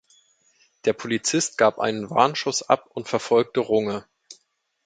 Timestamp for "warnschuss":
2.09-2.63